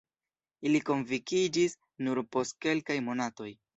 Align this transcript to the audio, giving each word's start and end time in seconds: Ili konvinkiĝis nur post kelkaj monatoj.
Ili 0.69 0.79
konvinkiĝis 0.87 1.75
nur 2.07 2.23
post 2.37 2.59
kelkaj 2.67 2.97
monatoj. 3.11 3.51